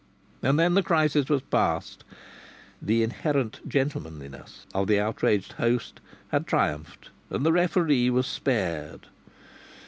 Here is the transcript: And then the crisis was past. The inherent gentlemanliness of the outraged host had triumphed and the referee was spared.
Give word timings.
And 0.41 0.57
then 0.59 0.73
the 0.73 0.81
crisis 0.81 1.29
was 1.29 1.43
past. 1.43 2.03
The 2.81 3.03
inherent 3.03 3.59
gentlemanliness 3.69 4.65
of 4.73 4.87
the 4.87 4.99
outraged 4.99 5.51
host 5.61 5.99
had 6.29 6.47
triumphed 6.47 7.11
and 7.29 7.45
the 7.45 7.53
referee 7.53 8.09
was 8.09 8.25
spared. 8.25 9.05